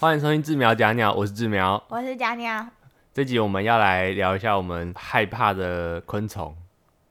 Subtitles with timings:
[0.00, 1.82] 欢迎收听志苗假鸟，我是志苗。
[1.88, 2.64] 我是假鸟。
[3.12, 6.56] 这集我们要来聊一下我们害怕的昆虫。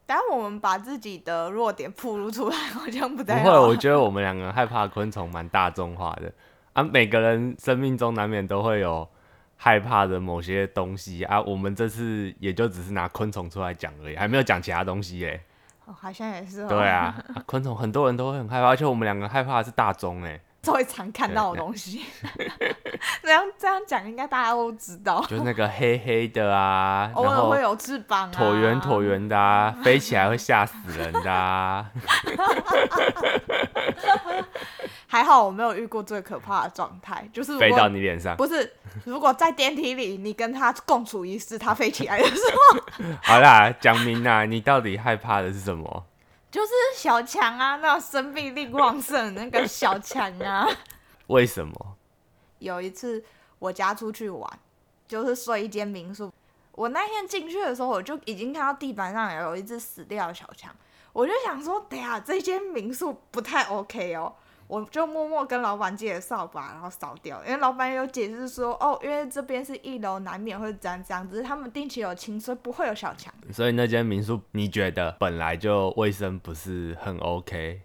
[0.06, 3.52] 但我们把自己的弱点暴露出来，好像不不太好。
[3.52, 6.32] 会，我觉得我们两个害怕昆虫蛮大众化的
[6.72, 6.82] 啊。
[6.82, 9.06] 每个人生命中难免都会有
[9.58, 11.42] 害怕的某些东西啊。
[11.42, 15.42] 我们这次也就只是拿昆虫出来讲而已，还没有讲其他东西耶。
[15.84, 16.68] 哦好像也是、哦。
[16.70, 22.06] 对，啊，啊昆虫很多人都会很害怕，而且我们两个害怕的是大宗哎，最常看到的东西。
[23.24, 25.22] 这样这样讲，应该大家都知道。
[25.28, 29.02] 就是那个黑黑的啊， 偶尔会有翅膀、啊，椭圆椭。
[29.02, 31.86] 圆的啊， 飞起来会吓死人的啊。
[35.10, 38.36] 还好我没有遇过最可怕的状态，就是如飞到你脸上。
[38.36, 38.74] 不是，
[39.06, 42.42] 如果在电梯里你跟他共处一室，他飞起来的时
[42.74, 42.80] 候，
[43.24, 46.06] 好啦，讲明啦，你到底害怕的是什么？
[46.58, 50.68] 就是小强啊，那生命力旺盛的那个小强啊。
[51.28, 51.96] 为什么？
[52.58, 53.24] 有一次
[53.60, 54.60] 我家出去玩，
[55.08, 56.34] 就是睡一间民宿。
[56.72, 60.76] 我那天进去的时候，我就已经看到地板上有一只死掉的小强，
[61.14, 64.34] 我就想说，等一下这间民宿不太 OK 哦。
[64.68, 67.42] 我就默默跟老板借了扫把，然后扫掉。
[67.46, 73.34] 因为老板有解释说，哦，因为这边是一楼，难免会这样这样，只是他们定期有清，所以不会有小强。
[73.54, 77.82] 所以那间民宿你觉得本来就卫生不是很 OK？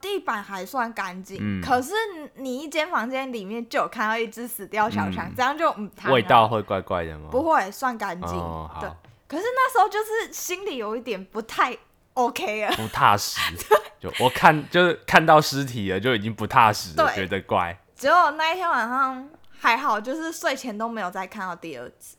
[0.00, 1.92] 地板还算干净，嗯可是
[2.36, 7.28] 你一间房间里面就有看到一只死掉小强，嗯这样就嗯，味道会怪怪的吗？
[7.30, 8.30] 不会算干净。
[8.30, 8.88] 哦，对，，
[9.28, 11.76] 可是那时候就是心里有一点不太
[12.14, 12.74] OK 了。
[12.76, 13.38] 不踏实。
[14.00, 17.78] 就我看就是看到尸体了，就已经不踏实了，对觉得怪。
[17.94, 22.16] 结果那一天晚上还好，就是睡前都没有再看到第二只。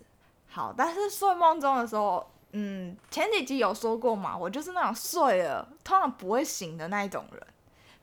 [0.47, 7.41] 好，但是睡梦中的时候，嗯，前几集有说过嘛，我就是那种睡了通常不会醒的那一种人。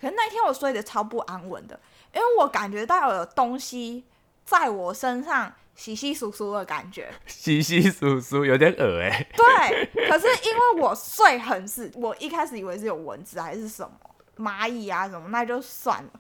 [0.01, 1.79] 可是那天我睡得超不安稳的，
[2.15, 4.05] 因为我感觉到有东西
[4.49, 7.13] 在我身上稀稀疏疏的感觉。
[7.27, 13.93] 稀稀疏疏，有点恶哎、对，可是因为我睡很死， 我一开始以为是有蚊子还是什么
[14.39, 16.11] 蚂蚁啊什么，那就算了。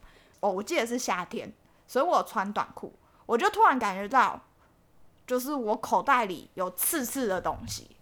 [0.41, 1.51] 哦，我记得是夏天，
[1.87, 2.93] 所以我有穿短裤，
[3.25, 4.41] 我就突然感觉到，
[5.27, 7.97] 就是我口袋里有刺刺的东西。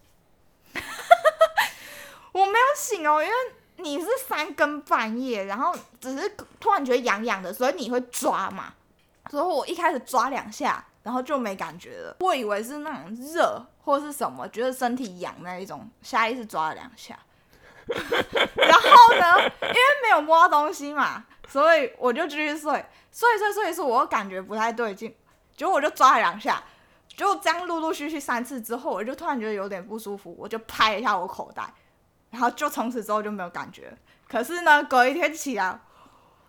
[2.33, 3.35] 我没有醒哦，因为
[3.77, 8.75] 你是三更半夜，然后只是突然觉得痒痒的，所以你会抓嘛。
[9.31, 12.17] 所以我一开始抓两下，然后就没感觉了。
[12.21, 17.19] 我以为是那种热或是什么，觉得身体痒那一种，下意识抓了两下。
[17.87, 25.15] 然后呢，因为没有摸到东西嘛，所以我就继续睡，睡睡睡睡，我感觉不太对劲，
[25.57, 26.61] 结果我就抓了两下，
[27.07, 31.73] 就这样陆陆续续三次之后，我就突然觉得有点不舒服，我就拍了一下我口袋，
[32.31, 33.97] 然后就从此之后就没有感觉。
[34.29, 35.79] 可是呢，隔一天起来，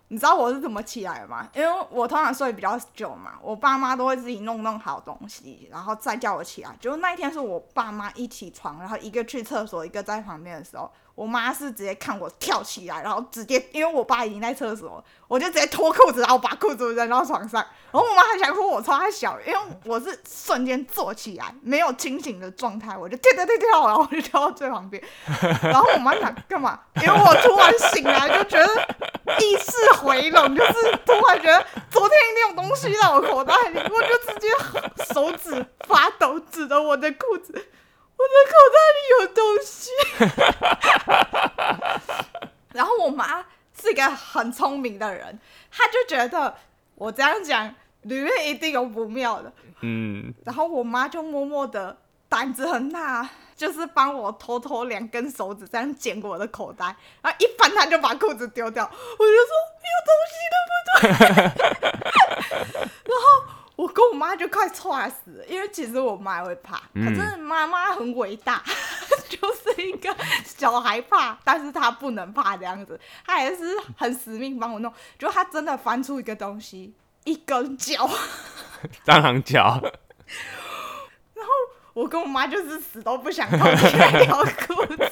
[0.08, 1.48] 你知道我是怎么起来的吗？
[1.54, 6.74] 因为我通常睡比较久嘛，我爸妈都会自己弄弄好东西，然后再叫我起来。
[6.80, 17.60] 就是那一天是我爸妈一起床，然后一个去厕所，一个在旁边的时候，我妈是直接看我跳起来，然后直接因为我爸已经在厕所，我就直接脱裤子，然后把裤子扔到床上。
[17.90, 25.02] 然后我妈还想说我超太小，因为我是瞬间坐起来，没有清醒的状态，我就跳跳跳跳，然后我就跳到最旁边。
[25.60, 26.78] 然后我妈想干嘛？
[27.02, 28.96] 因为我突然醒来，就觉得
[29.40, 30.72] 意识回笼，就是
[31.04, 37.68] 突然觉得昨天一定有东西在我口袋里，我就直接手指发抖，指着我的裤子，
[38.18, 39.90] 我的口袋里有东西。
[42.74, 43.44] 然后我妈
[43.80, 45.38] 是一个很聪明的人，
[45.70, 46.54] 她就觉得
[46.94, 51.96] 我这样讲里面一定有不妙的，嗯，然后我妈就默默的
[52.28, 59.56] 胆子很大，就是帮我偷偷两根手指这样剪我的口袋，然后一翻她就把裤子丢掉，我就说
[59.88, 61.08] 有东西对不对？
[63.08, 63.24] 然后
[63.78, 68.60] 我跟我妈就快踹死了，因为其实我妈也会怕，嗯可是妈妈很伟大，
[69.30, 70.12] 就是一个
[70.44, 78.10] 小孩怕，但是她不能怕这样子，她也是很死命帮我弄，就她真的翻出一个东西，一根脚。
[79.06, 79.80] 蟑螂脚，
[81.34, 81.52] 然后
[81.94, 85.08] 我跟我妈就是死都不想脱起那条裤子。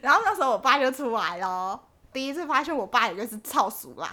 [0.00, 1.80] 然后那时候我爸就出来了，哦
[2.12, 4.08] 第一次发现我爸也就是超熟啦，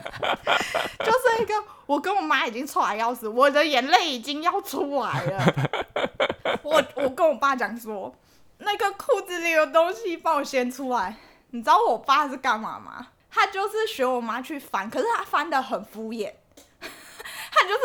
[1.04, 1.54] 就是一个
[1.86, 5.44] 我跟我妈已经臭来要死，我的眼泪已经要出来了。
[6.62, 8.14] 我我跟我爸讲说，
[8.58, 11.16] 那个裤子里有东西，帮我掀出来。
[11.50, 13.08] 你知道我爸是干嘛吗？
[13.32, 16.32] 他就是学我妈去翻，可是他翻的很敷衍，
[16.80, 17.80] 他就是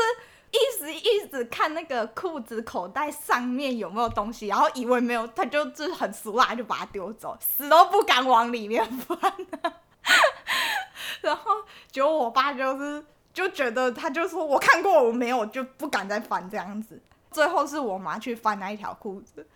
[0.51, 9.33] 一直一直看那个裤子口袋上面有没有东西，然后以为没有，他就是很俗辣就把它丢走，死都不敢往里面翻、
[11.27, 11.51] 然后
[11.91, 17.01] 结果我爸就是就觉得他就说我看过，我没有，就不敢再翻这样子。
[17.31, 19.47] 最后是我妈去翻那一条裤子，真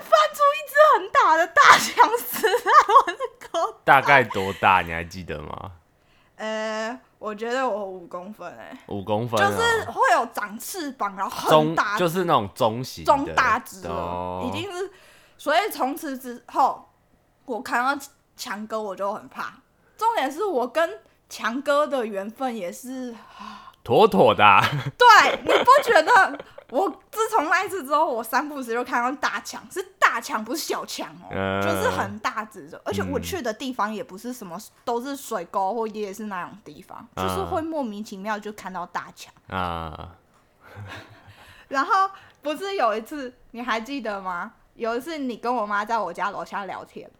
[0.00, 3.18] 翻出一只很大的大僵尸在我的
[3.52, 3.80] 口。
[3.84, 4.80] 大概多大？
[4.80, 5.72] 你还记得吗？
[6.36, 14.90] 呃，我觉得我五公分哎、五公分、就哦，是会有长翅膀，然后很中大，就是那种中型中大只了，哦已经是。
[15.36, 16.88] 所以从此之后，
[17.44, 18.04] 我看到
[18.36, 19.52] 强哥我就很怕。
[20.00, 20.98] 重点是我跟
[21.28, 23.14] 强哥的缘分也是，
[23.84, 24.58] 妥妥的啊、
[24.96, 26.38] 对，你不觉得？
[26.70, 31.14] 我自从那一次之后，我三不时就看到大强，是大强，不是小强
[31.60, 39.30] 就是很大只的，而且我嗯去的地方也不是什么都是水沟或夜市那种地方，嗯就是会莫名其妙就看到大强。
[39.48, 40.16] 啊，
[41.68, 42.08] 然后
[42.40, 44.52] 不是有一次，你还记得吗？
[44.74, 47.10] 有一次你跟我妈在我家楼下聊天，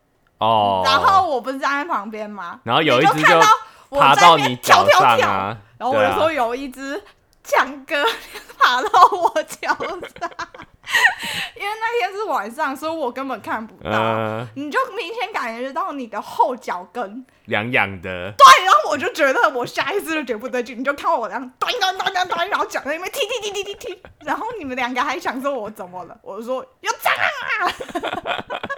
[0.40, 2.60] 哦，然后我不是站在旁边吗？
[2.64, 3.46] 然后有一只你就看到
[3.90, 7.02] 我在那爬到你脚上啊，然后我就说有一只
[7.44, 8.04] 强哥
[8.58, 10.30] 爬到我脚上，
[11.56, 13.90] 因为那天是晚上，所以我根本看不到。
[13.90, 26.16] 呃，你就明显感觉到你的后脚跟，痒痒的，对，然后我就觉得我下意识就觉得不对劲，你就看我这样咚咚咚咚咚，然后脚在那边踢踢踢踢踢踢，然后你们两个还想说我怎么了？
[26.22, 28.44] 我就说有蟑螂啊！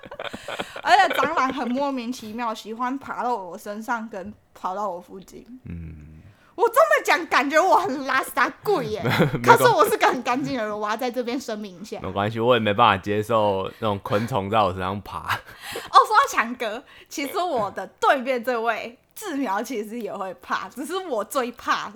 [0.83, 5.47] 而且蟑螂很莫名其妙，喜欢爬到我身上跟跑到我附近。
[5.65, 6.21] 嗯，
[6.55, 9.03] 我这么讲，感觉我很拉撒贵耶。
[9.43, 11.99] 可是我是个很干净的人，我要在这边声明一下。
[12.03, 15.19] 没关系，我也没办法接受那种昆虫在我身上爬。
[15.21, 21.93] 哦，说到强哥，其实我的对面这位志苗其实也会怕，只是我最怕。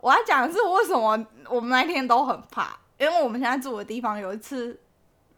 [0.00, 4.76] 我要讲的是为什么我们那天都很怕，因为我们现在住的地方有一次，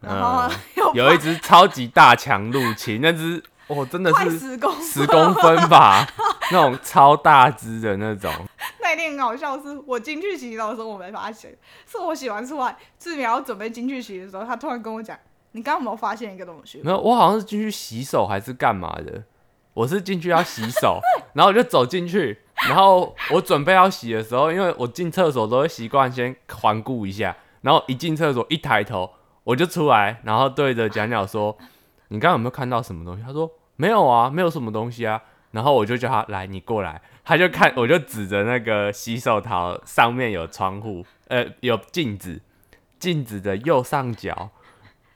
[0.01, 6.07] 然后嗯 有有一只超级大强入侵，那只哦真的是十公分十公分吧，
[6.51, 8.31] 那种超大只的那种。
[8.81, 11.55] 那一天很好笑，是我进去洗澡的时候我没发现，
[11.87, 15.17] 是我洗完出来，志苗准备进去洗的时候，他突然跟我讲
[15.53, 19.23] ：“你刚刚有没有发现一个东西？”没有，我好像是进去洗手还是干嘛的？
[19.73, 21.01] 我是进去要洗手，
[21.33, 29.09] 然后我就走进去，然后我准备要洗的时候，因为我进厕所都会习惯先环顾一下，然后一进厕所一抬头
[29.45, 31.57] 我就出来，然后对着蒋鸟说
[32.09, 35.21] ：“你刚刚有没有看到什么东西？”他说：“没有啊，没有什么东西啊。”
[35.51, 42.41] 然后我就叫他来，你过来，他就看，我就指着那个洗手槽上面有窗户，呃，有镜子，
[42.99, 44.49] 镜子的右上角。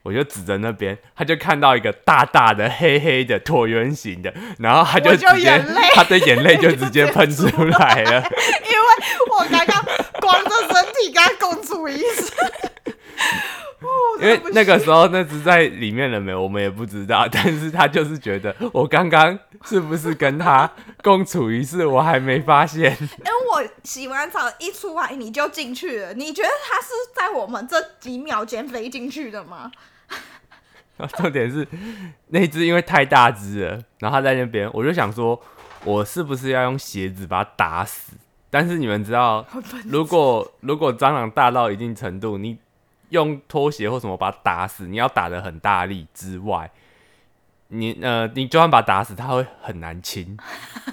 [0.02, 8.22] 我就指着那边，他就看到一个大大的黑黑的椭圆形的，然后他就直接眼泪他的眼泪就直接 喷出来了。
[8.64, 8.78] 因为
[9.30, 9.84] 我刚刚
[10.18, 12.32] 光着身体跟他共处一室。
[14.20, 20.70] 哦因为那个时候那只在里面了没，我们也不知道，但是他就是觉得我刚刚是不是跟他
[21.02, 22.96] 共处一室，我还没发现。
[23.00, 29.70] 因为我洗完澡一出来你就进去了，你觉得他是在我们这几秒间飞进去的吗？
[31.16, 31.66] 重点是
[32.28, 35.40] 那只因为太大只了，然后他在那边，我就想说，
[35.84, 38.12] 我是不是要用鞋子把它打死？
[38.50, 39.46] 但是你们知道，
[39.84, 42.58] 如果如果蟑螂大到一定程度，你
[43.10, 46.70] 用拖鞋或什么把它打死，你要打的很大力之外，
[47.68, 50.36] 你呃，你就算把它打死，它会很难清，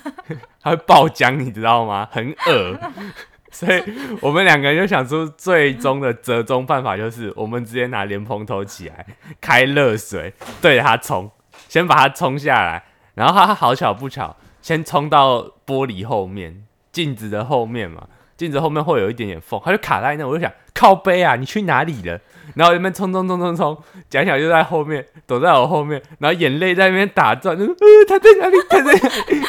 [0.62, 2.08] 它会爆浆，你知道吗？
[2.12, 2.78] 很恶。
[3.50, 3.82] 所以
[4.22, 9.06] 我们两个人就想出最终的折中办法，就是我们直接拿莲蓬头起来，
[9.40, 11.32] 开热水对着它冲，
[11.70, 12.84] 先把它冲下来，
[13.16, 22.20] 然后它好巧不巧，先冲到玻璃后面，镜子的后面嘛，镜子后面会有一点点缝，它就卡在那，我就想靠背啊，你去哪里了？
[22.54, 23.76] 然后那边冲冲冲冲冲，
[24.10, 28.58] 蒋晓就在后面，躲在我后面，然后眼泪在那边打转，就说呃他在哪里？
[28.70, 29.42] 他在哪里？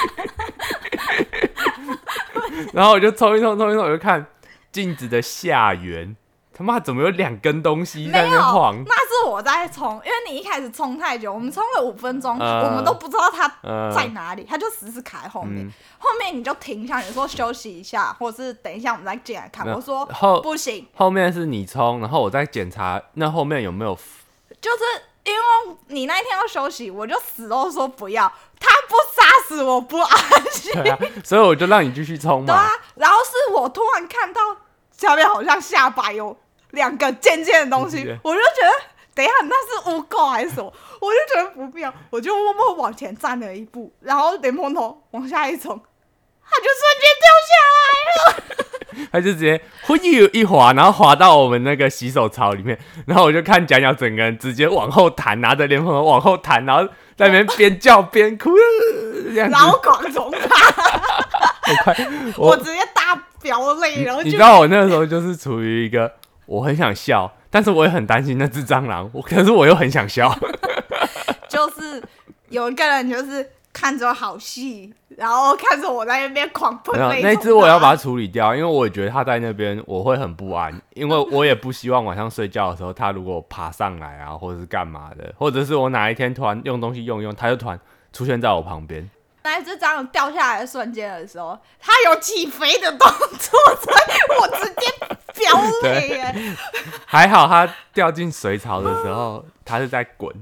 [2.72, 4.26] 然后我就冲一冲冲一冲，我就看
[4.72, 6.16] 镜子的下缘，
[6.54, 8.82] 他妈怎么有两根东西在那晃？
[9.28, 15.66] 我在冲，因为你一开始冲太久，我们冲了五分钟，呃我们都不知道它呃在哪里，它就死死卡在后面。
[15.66, 19.66] 嗯后面你就停下，你说休息一下，或者是等一下我们再进来看。
[19.66, 23.98] 我说后不行，后面是你冲，然后我再检查那后面有没有
[24.60, 24.84] 就是
[25.24, 30.18] 因为你那天要休息，我就死都说不要，他不杀死我不安
[30.52, 30.72] 心。
[30.88, 32.46] 啊，所以我就让你继续冲嘛。
[32.46, 34.40] 对啊，然后是我突然看到
[34.96, 36.36] 下面好像下巴有
[36.70, 38.72] 两个尖尖的东西，我就觉得
[39.18, 45.76] 等一下那是污垢还是什么，我就觉得不必要，我就默默往前站了一步，然后莲蓬头往下一冲，
[46.48, 47.82] 他就瞬间掉下来
[48.14, 49.08] 了。
[49.10, 56.84] 他就直接呼一一滑，然后滑到我们那个洗手槽里面，然后我就看蒋鸟整个人直接往后弹，拿着莲蓬头往后弹，然后
[57.16, 59.52] 在那边边叫边哭，呃这样子。
[59.52, 60.38] 然后狂冲他，
[61.66, 61.96] 我快
[62.36, 66.12] 我我直接大飙泪，然后就你知道我那个时候就是处于一个
[66.46, 70.34] 我很想笑，但是我也很担心那只蟑螂，我可是我又很想笑。
[71.48, 72.02] 就是
[72.50, 77.20] 有一个人就是看着好戏，然后看着我在那边狂喷那。
[77.22, 87.80] 那只我要把它处理掉，因为我也觉得它在那边 我会很不安，因为我也不希望晚上睡觉的时候它如果爬上来啊，或者是干嘛的，或者是我哪一天突然用东西用一用，它就突然
[88.12, 89.08] 出现在我旁边。
[89.42, 96.34] 那一只蟑螂掉下来的瞬间的时候，它有起飞的动作，所以我直接飙泪耶。
[97.06, 100.34] 还好它掉进水槽的时候，它是在滚，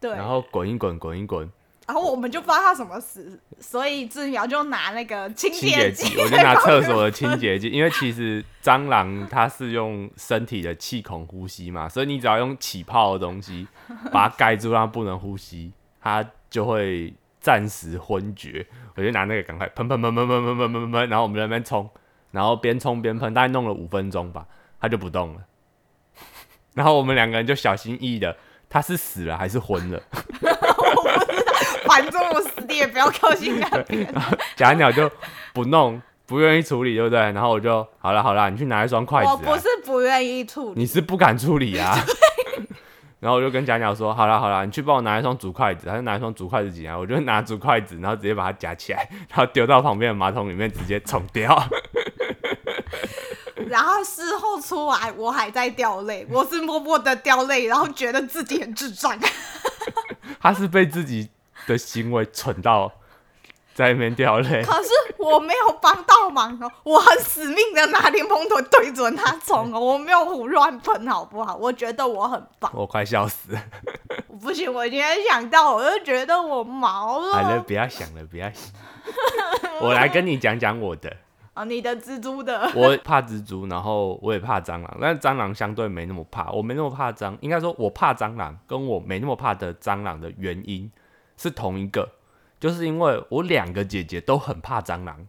[0.00, 1.50] 对，然后滚一滚，滚一滚，
[1.86, 13.66] 然后我们就不知道它什么死，所以志苗就拿那个清清洁剂剂，，我就拿厕所的清洁剂， 因为其实蟑螂它是用身体的气孔呼吸嘛，所以你只要用起泡的东西
[14.12, 15.72] 把它盖住，让它不能呼吸，
[16.02, 17.14] 它就会
[17.44, 18.66] 暂时昏厥。
[18.96, 21.90] 我就拿那个赶快喷喷喷喷喷喷喷喷喷，然后我们在那边冲，
[22.30, 24.46] 然后边冲边喷，大概弄了五分钟吧，
[24.80, 25.40] 他就不动了。
[26.72, 28.34] 然后我们两个人就小心翼翼的，
[28.70, 30.00] 他是死了还是昏了？
[30.10, 31.54] 我不知道，
[31.86, 34.06] 反正我死的也不要靠近那边。
[34.56, 35.10] 假鸟就
[35.52, 37.18] 不弄，不愿意处理，对不对？
[37.18, 39.32] 然后我就好了好了，你去拿一双筷子、啊。
[39.32, 41.94] 我不是不愿意处理，你是不敢处理啊。
[43.24, 51.66] 然后我就跟假鸟说：“好啦好啦，你去帮我拿一双竹筷子。”他就拿一双竹筷子进来，我就拿竹筷子，然后直接把它夹起来，然后丢到旁边的马桶里面，直接冲掉。
[53.66, 59.18] 然后事后出来，我还在掉泪，我是默默的掉泪，然后觉得自己很智障。
[60.38, 61.30] 他是被自己
[61.66, 62.92] 的行为蠢到
[63.72, 64.62] 在那边掉泪。
[64.62, 64.90] 可是
[65.24, 71.56] 我没有帮到忙哦，我很死命的拿柠檬头对准他冲哦，我没有胡乱喷，好不好？
[71.56, 72.70] 我觉得我很棒。
[72.74, 73.62] 我快笑死了！
[74.40, 78.72] 不行，我今天想到，我就觉得我毛了好了，不要想了，不要想。
[79.80, 81.16] 我来跟你讲讲我的。
[81.54, 86.50] 啊，你的蜘蛛的，我怕蜘蛛，然后我也怕蟑螂，但蟑螂相对没那么怕。
[86.50, 90.90] 我没那么怕蟑，应该说我怕蟑螂，跟我没那么怕的蟑螂的原因
[91.36, 92.10] 是同一个，
[92.64, 95.26] 就是因为我两个姐姐都很怕蟑螂，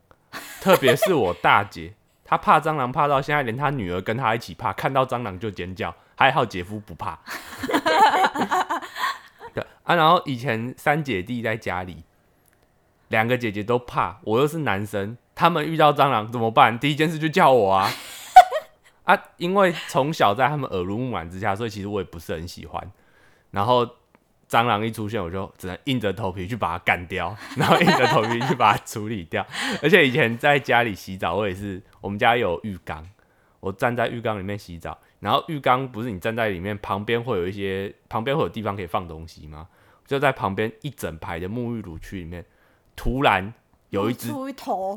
[0.62, 7.20] 特别是我大姐，她怕蟑螂怕到现在连她女儿跟她一起怕，看到蟑螂就尖叫，还好姐夫不怕。
[9.54, 12.06] 对啊，然后以前三姐弟在家里，
[13.10, 16.80] 两个姐姐都怕，我又是男生，他们遇到蟑螂怎么办？
[16.80, 17.92] 第一件事就叫我啊
[19.04, 19.24] 啊！
[19.36, 22.90] 因为从小在他们耳濡目染之下，所以其实我也不是很喜欢。
[23.52, 23.86] 然后
[24.50, 29.46] 蟑螂一出现，我就只能硬着头皮去把它干掉， 然后硬着头皮去把它处理掉。
[29.82, 33.08] 而且以前在家里洗澡，我也是，我们家有浴缸，
[33.60, 39.68] 我站在浴缸里面洗澡，然后浴缸不是你站在里面，旁边会有一些，旁边会有地方可以放东西吗？
[40.06, 42.46] 就在旁边一整排的沐浴乳区里面，
[42.96, 43.52] 突然
[43.96, 44.30] 有一只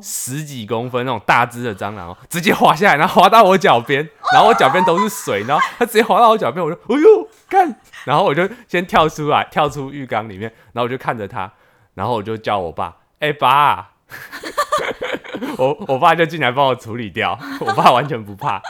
[0.03, 11.51] 十几公分那种大只的蟑螂哦，直接滑下来，然后滑到我脚边， 然后我脚边都是水，然后它直接滑到我脚边，我就哎呦看，然后我就先跳出来，跳出浴缸里面，然后我就看着它，
[11.93, 13.91] 然后我就叫我爸，哎、爸，
[15.57, 18.61] 我我爸就进来帮我处理掉， 我爸完全不怕，啊，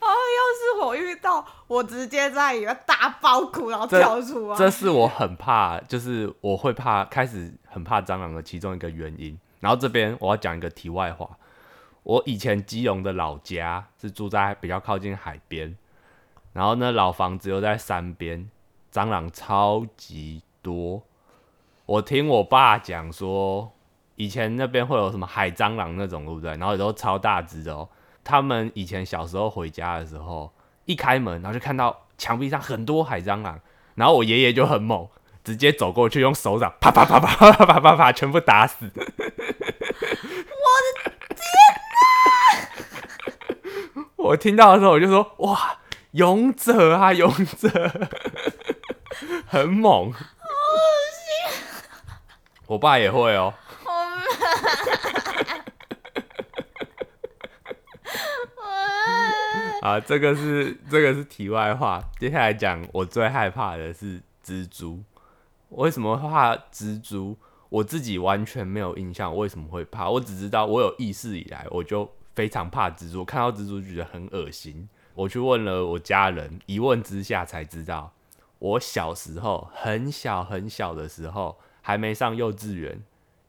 [0.00, 4.56] 要是我遇到，我直接在一个大爆哭，然后跳出来。
[4.56, 9.38] 这是我很怕，就是我会怕开始很怕蟑螂的其中一个原因。
[9.60, 11.38] 然后这边我要讲一个题外话，
[12.02, 15.76] 我以前基隆的老家是住在比较靠近海边，
[16.52, 18.50] 然后呢老房子又在山边，
[18.92, 21.02] 蟑螂超级多。
[21.86, 23.72] 我听我爸讲说，
[24.16, 26.50] 以前那边会有什么海蟑螂那种，对不对？
[26.52, 27.88] 然后也都超大只的哦。
[28.24, 30.52] 他们以前小时候回家的时候，
[30.84, 33.60] 一开门，然后就看到墙壁上很多海蟑螂，
[33.94, 35.08] 然后我爷爷就很猛，
[35.44, 38.90] 直接走过去用手掌啪啪啪啪啪啪啪啪啪全部打死。
[38.94, 39.12] 我的
[41.28, 41.38] 天
[43.94, 44.04] 哪！
[44.16, 45.78] 我听到的时候我就说哇，
[46.12, 47.68] 勇者啊，勇者，
[49.46, 50.12] 很猛。
[52.66, 53.52] 我爸也会哦。
[59.82, 62.00] 啊，这个是这个是题外话。
[62.18, 65.02] 接下来讲，我最害怕的是蜘蛛。
[65.76, 67.36] 为什么会怕蜘蛛？
[67.68, 70.10] 我自己完全没有印象，为什么会怕？
[70.10, 73.24] 我只知道我有意识以来，我就非常怕蜘蛛。
[73.24, 74.88] 看到蜘蛛觉得很恶心。
[75.14, 78.12] 我去问了我家人，一问之下才知道，
[78.58, 83.02] 我小时候很小很小的时候，还没上幼稚园，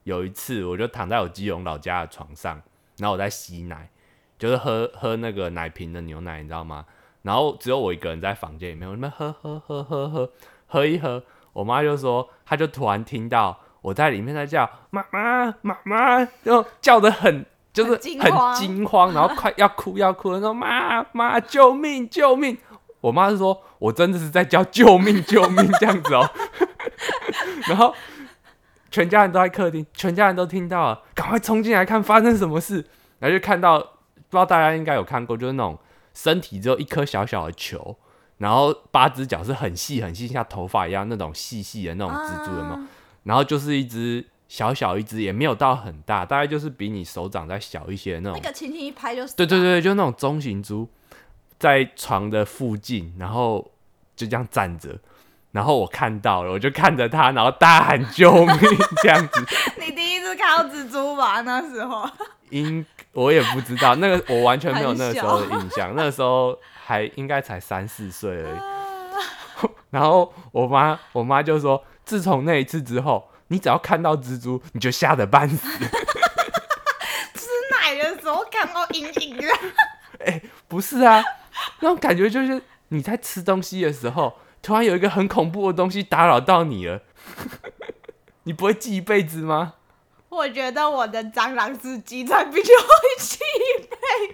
[0.03, 2.61] 有一次我就躺在我基隆老家的床上，
[2.97, 3.89] 然后我在吸奶。
[4.39, 6.85] 就是喝喝那个奶瓶的牛奶，你知道吗？
[7.21, 10.31] 然后只有我一个人在房间里面，我那喝喝喝喝喝
[10.67, 22.57] 喝一喝，我妈就说，她就突然听到我在里面在叫妈妈妈妈，就叫的很就是很惊慌然后快 要哭要哭了，说妈妈救命救命！
[23.01, 26.29] 我妈是说我真的是在叫救命救命这样子哦，
[27.67, 27.93] 然后
[28.89, 32.85] 全家人都在客厅，全家人都听到了，赶快冲进来看发生什么事，
[33.19, 35.77] 然后就看到不知道大家应该有看过，就是那种
[36.13, 37.97] 身体只有一颗小小的球，
[38.43, 42.73] 然后八只脚是很细很细，像头发一样那种细细的那种蜘蛛，有没有？
[42.75, 42.87] 啊
[43.23, 48.49] 然后就是一只小小一只，也没有到很大，大概就是比你手掌再小一些那种那。
[48.49, 49.33] 个轻轻一拍就是。
[49.33, 50.89] 对对，对，就那种中型猪，
[51.57, 53.71] 在床的附近，然后
[54.17, 54.99] 就这样站着。
[55.53, 58.57] 然后我看到了，我就看着它，然后大喊救命
[59.01, 59.45] 这样子。
[59.79, 61.39] 你第一次看到蜘蛛吧？
[61.41, 62.05] 那时候
[62.53, 69.67] 应我也不知道，那个我完全没有那个时候的印象，那个时候还应该才三四岁而已。
[69.89, 75.67] 然后我妈我妈就说，自从那一次之后，你只要看到蜘蛛，你就吓得半死。
[77.33, 79.47] 吃奶的时候看到阴影的，
[80.67, 81.23] 不是啊，
[81.79, 87.01] 那种感觉就是你在吃东西的时候，突然有一个很恐怖的东西打扰到你了，
[88.43, 89.73] 你不会记一辈子吗？
[90.33, 94.33] 我觉得我的蟑螂是鸡才比较会气一辈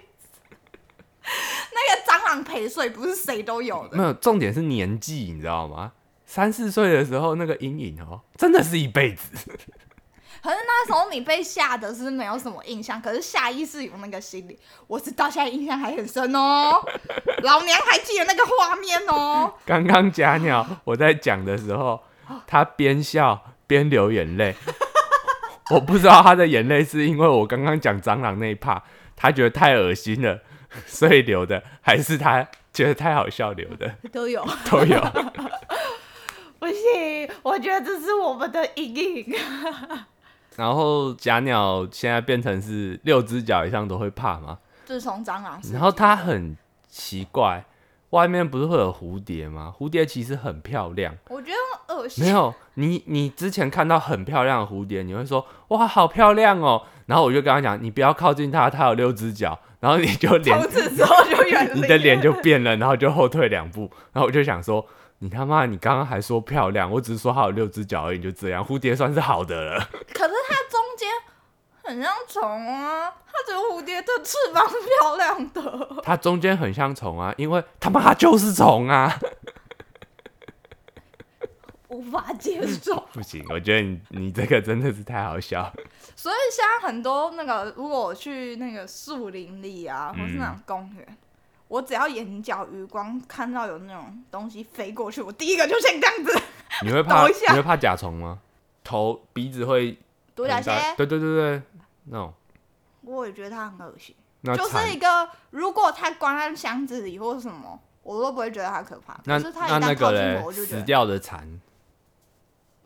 [1.72, 5.92] 那个蟑螂陪睡不是谁都有的，没有，重点是年纪，你知道吗？
[6.26, 9.24] 三四岁的时候那个阴影哦，真的是一辈子。
[10.42, 16.82] 可是那时候你被吓的是没有什么印象，可是下意识有那个心理，我是到现在印象还很深哦。
[17.42, 19.52] 老娘还记得那个画面哦。
[19.66, 22.00] 刚刚假鸟我在讲的时候，
[22.46, 24.56] 他边笑边流眼泪。
[25.70, 28.82] 我不知道他的眼泪是因为我刚刚讲蟑螂那一趴，
[29.16, 30.40] 他觉得太恶心了，
[30.86, 35.00] 所以流的，还是他觉得太好笑流的， 都有，都有。
[36.58, 39.34] 不行，我觉得这是我们的阴影。
[40.56, 44.58] 然后假鸟现在变成是六只脚以上都会怕吗？
[44.84, 46.56] 自从蟑螂然后件它很
[46.88, 47.64] 奇怪，
[48.10, 49.72] 外面不是会有蝴蝶吗？
[49.78, 51.14] 蝴蝶其实很漂亮。
[51.28, 52.24] 我觉得很恶心。
[52.24, 56.82] 没有，你你之前看到很漂亮的蝴蝶，你会说哇好漂亮哦。
[57.06, 59.58] 然后我就跟他讲，你不要靠近它，它有六只脚。
[59.80, 63.90] 然后你就脸从此之后就远离你的脸就变了，然后就后退两步。
[64.12, 64.84] 然后我就想说，
[65.20, 68.62] 你他妈，你刚刚还说漂亮，我只是说它有六只脚而已，你就这样。
[68.62, 69.80] 蝴蝶算是好的了。
[70.12, 70.54] 可是它
[71.90, 76.02] 很像虫啊，它只有蝴蝶的翅膀是漂亮的。
[76.04, 79.18] 它中间很像虫啊，因为他妈就是虫啊。
[81.88, 82.94] 无法接受。
[83.12, 85.74] 不行，我觉得你你这个真的是太好笑了。
[86.14, 91.18] 所以现在很多那个，如果我去那个树林里啊，或是那种公园，
[91.66, 96.40] 我只要眼角余光看到有那种东西飞过去，我第一个就先这样子
[96.84, 98.38] 你会怕你会怕甲虫吗？
[98.84, 99.98] 头鼻子会
[100.34, 100.94] 独角仙很大。
[100.94, 101.62] 对对对对，
[102.04, 102.32] 那种
[103.02, 109.18] 我也觉得它很恶心，那就是一个如果它关在箱子里或什么，我都不会觉得它可怕。
[109.24, 111.60] 那可是它一那那旦靠近个嘞我，我就觉得死掉的蚕，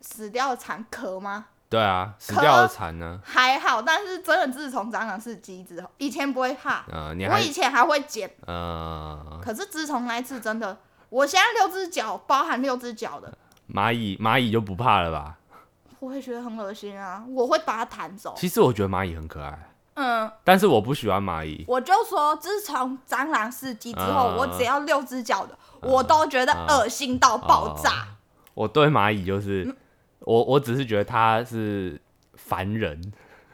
[0.01, 1.47] 死掉的蚕壳吗？
[1.69, 3.21] 对啊，死壳掉的蚕呢？
[3.25, 13.37] 还好，但是真的自从蟑螂是鸡之后，以前不会怕，呃，你还我以前还会捡，呃可是自从那一次真的，我现在六只脚，包含六只脚的，
[13.69, 15.39] 蚂蚁蚂蚁就不怕了吧？
[16.05, 18.35] 我会觉得很恶心啊，我会把它弹走。
[18.37, 19.59] 其实我觉得蚂蚁很可爱，
[19.95, 21.65] 嗯，但是我不喜欢蚂蚁。
[21.67, 28.09] 我就说，自从蟑螂是鸡之后，嗯我只要六只脚的，我都觉得恶心到爆炸。
[28.53, 29.75] 我对蚂蚁就是，
[30.21, 31.99] 我我只是觉得它是
[32.35, 33.01] 烦人，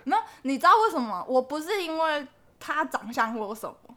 [0.04, 1.24] 那你知道为什么？
[1.28, 2.26] 我不是因为
[2.58, 3.94] 它长相或什么，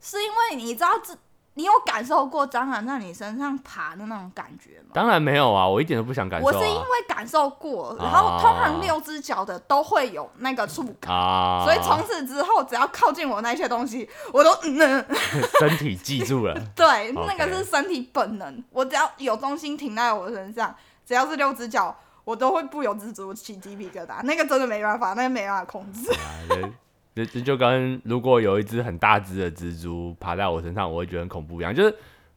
[0.00, 1.14] 是因为你知道这，
[1.58, 4.90] 你有感受过蟑螂在你身上爬的那种感觉吗？
[4.94, 15.18] 当然没有啊，我一点都不想感受我是因啊为感受过，然后哦通常六只脚的都会有那个触感，啊，所以从此之后，只要靠近我那些东西，我都嗯，嗯
[15.58, 16.54] 身体记住了。
[16.76, 18.62] 对那个是身体本能。
[18.70, 20.72] 我只要有东西停在我身上，
[21.04, 21.92] 只要是六只脚，
[22.22, 24.22] 我都会不由自主起鸡皮疙瘩。
[24.22, 26.08] 那个真的没办法，那个没办法控制。
[26.12, 26.70] 啊，
[27.18, 31.74] 这这就跟如果有一只很大只的蜘蛛爬在我身上，我会觉得很恐怖一样。
[31.74, 31.92] 就是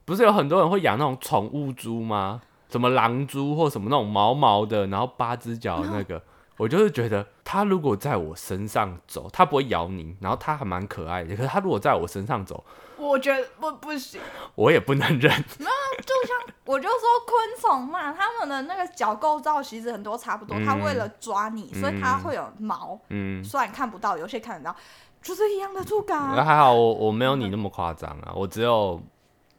[0.06, 2.42] 不是有很多人会养那种宠物猪吗？
[2.70, 6.20] 什么狼猪或什么那种毛毛的，然后八只脚那个，
[6.58, 11.36] 我就是觉得它如果在我身上走，它不会咬你，然后它还蛮可爱的。
[11.36, 12.64] 可是它如果在我身上走，
[13.02, 14.22] 我觉得不不行，
[14.56, 15.22] 我也不能忍。
[15.22, 24.76] 就像我就说昆虫嘛，它们的那个脚构造其实很多差不多，嗯它为了抓你，所以它会有毛，嗯，虽然看不到，有些看得到，
[25.22, 26.34] 就是一样的触感啊。
[26.36, 29.02] 那还好我我没有你那么夸张啊，我只有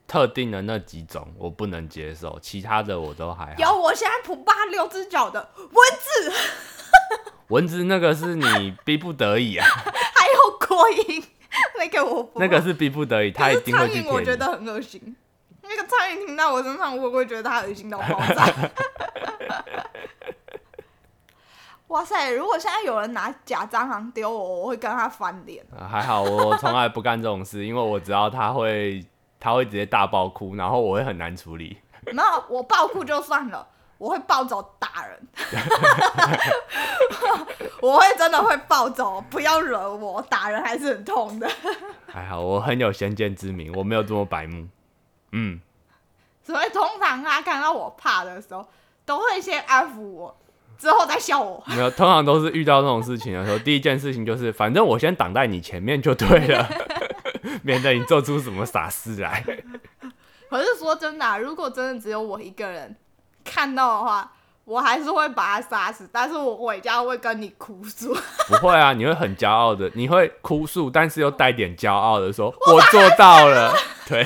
[0.06, 3.54] 特定的那几种我不能接受，其他的我都还好。
[3.58, 6.32] 有，我现在普巴六只脚的蚊子，
[7.48, 9.66] 蚊子那个是你逼不得已啊，
[10.14, 11.24] 还有过瘾，
[11.78, 14.22] 那个我不那个是逼不得已，他一定会去苍蝇，我。
[14.22, 15.16] 觉得很恶心。
[15.62, 18.46] 那个苍蝇停到我身上，我会觉得它恶心到爆炸。
[21.88, 22.30] 哇塞！
[22.32, 25.62] 如果现在有人拿假蟑螂丢我，我会跟他翻脸。
[25.78, 29.04] 啊还好我从来不干这种事，因为我知道他会
[29.38, 31.76] 他会直接大爆哭，然后我会很难处理。
[32.06, 33.68] 然后我爆哭就算了，
[34.02, 35.28] 我会暴走打人。
[37.80, 41.48] 我会真的会暴走，不要惹我，打人还是很痛的。
[42.10, 44.66] 还好我很有先见之明，我没有这么白目。
[45.30, 45.60] 嗯，
[46.42, 48.66] 所以通常他看到我怕的时候，
[49.06, 50.36] 都会先安抚我，
[50.76, 51.62] 之后再笑我。
[51.68, 56.68] 没有，通常都是遇到这种事情的时候，第一件事情就是，反正我先挡在你前面就对了，
[57.62, 59.44] 免得你做出什么傻事来。
[60.50, 62.96] 可是说真的啊、如果真的只有我一个人
[63.44, 64.32] 看到的话，
[64.64, 66.08] 我还是会把他杀死。
[66.12, 68.14] 但是我回家会跟你哭诉，
[68.48, 73.74] 不会啊，你会很骄傲的，你会哭诉，但是又带点骄傲的说：“我做到了。
[74.08, 74.24] ”对，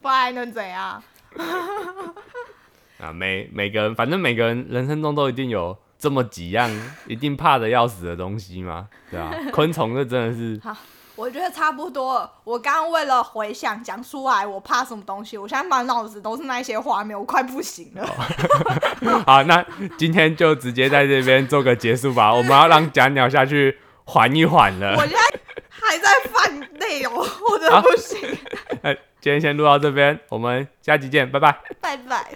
[0.00, 1.02] 不然还能怎样？
[3.00, 6.70] 啊，每每个人，反正每个人人生中都一定有这么几样
[7.06, 10.60] 一定怕的要死的东西嘛，对啊，昆虫这真的是，
[11.20, 12.32] 我觉得差不多了。
[12.44, 18.06] 我刚刚为了回想讲出来我怕什么东西，我现在满脑子都是那些画面，我快不行了。
[19.26, 19.62] 好，那
[19.98, 24.96] 今天就直接在这边做个结束吧，我们要让假鸟下去缓一缓了。
[24.96, 28.18] 我现在还在犯内容，我真的不行。
[28.80, 31.54] 那今天先录到这边，我们下期见，拜拜。
[31.82, 32.34] 拜拜。